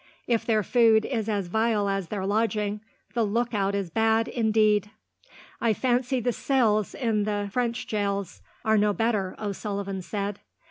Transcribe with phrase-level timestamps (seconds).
[0.25, 2.81] If their food is as vile as their lodging,
[3.13, 4.89] the lookout is bad, indeed."
[5.61, 10.39] "I fancy the cells in the French jails are no better," O'Sullivan said.